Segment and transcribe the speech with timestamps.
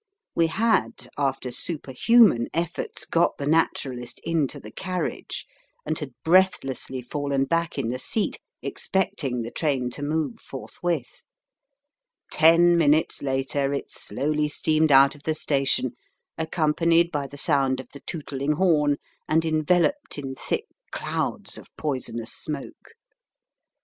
[0.33, 5.45] We had, after superhuman efforts, got the Naturalist into the carriage,
[5.85, 11.21] and had breathlessly fallen back in the seat, expecting the train to move forthwith.
[12.31, 15.91] Ten minutes later it slowly steamed out of the station,
[16.35, 18.97] accompanied by the sound of the tootling horn
[19.29, 22.93] and enveloped in thick clouds of poisonous smoke.